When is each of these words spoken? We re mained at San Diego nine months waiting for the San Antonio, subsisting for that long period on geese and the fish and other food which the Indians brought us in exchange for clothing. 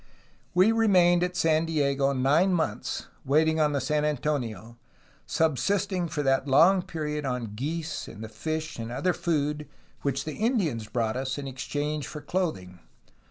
We 0.55 0.71
re 0.71 0.87
mained 0.87 1.21
at 1.21 1.35
San 1.37 1.67
Diego 1.67 2.11
nine 2.11 2.53
months 2.55 3.05
waiting 3.23 3.57
for 3.57 3.69
the 3.69 3.79
San 3.79 4.03
Antonio, 4.03 4.79
subsisting 5.27 6.07
for 6.07 6.23
that 6.23 6.47
long 6.47 6.81
period 6.81 7.23
on 7.23 7.53
geese 7.53 8.07
and 8.07 8.23
the 8.23 8.27
fish 8.27 8.79
and 8.79 8.91
other 8.91 9.13
food 9.13 9.69
which 10.01 10.23
the 10.25 10.33
Indians 10.37 10.87
brought 10.87 11.15
us 11.17 11.37
in 11.37 11.47
exchange 11.47 12.07
for 12.07 12.19
clothing. 12.19 12.79